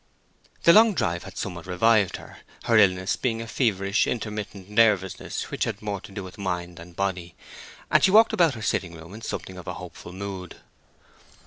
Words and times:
The 0.63 0.73
long 0.73 0.95
drive 0.95 1.25
had 1.25 1.37
somewhat 1.37 1.67
revived 1.67 2.17
her, 2.17 2.39
her 2.63 2.75
illness 2.75 3.15
being 3.15 3.39
a 3.39 3.45
feverish 3.45 4.07
intermittent 4.07 4.67
nervousness 4.67 5.51
which 5.51 5.65
had 5.65 5.79
more 5.79 6.01
to 6.01 6.11
do 6.11 6.23
with 6.23 6.39
mind 6.39 6.77
than 6.77 6.93
body, 6.93 7.35
and 7.91 8.03
she 8.03 8.09
walked 8.09 8.33
about 8.33 8.55
her 8.55 8.63
sitting 8.63 8.95
room 8.95 9.13
in 9.13 9.21
something 9.21 9.59
of 9.59 9.67
a 9.67 9.75
hopeful 9.75 10.11
mood. 10.11 10.55